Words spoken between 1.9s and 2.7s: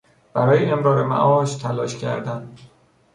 کردن